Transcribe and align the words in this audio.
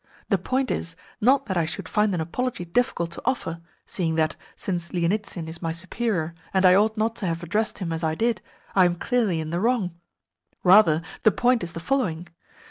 The 0.29 0.39
point 0.39 0.71
is, 0.71 0.95
not 1.21 1.45
that 1.45 1.57
I 1.57 1.65
should 1.65 1.87
find 1.87 2.11
an 2.15 2.21
apology 2.21 2.65
difficult 2.65 3.11
to 3.11 3.21
offer, 3.23 3.61
seeing 3.85 4.15
that, 4.15 4.35
since 4.55 4.89
Lienitsin 4.91 5.47
is 5.47 5.61
my 5.61 5.71
superior, 5.71 6.33
and 6.55 6.65
I 6.65 6.73
ought 6.73 6.97
not 6.97 7.15
to 7.17 7.27
have 7.27 7.43
addressed 7.43 7.77
him 7.77 7.93
as 7.93 8.03
I 8.03 8.15
did, 8.15 8.41
I 8.75 8.85
am 8.85 8.95
clearly 8.95 9.39
in 9.39 9.51
the 9.51 9.59
wrong. 9.59 9.91
Rather, 10.63 11.03
the 11.21 11.29
point 11.31 11.63
is 11.63 11.73
the 11.73 11.79
following. 11.79 12.27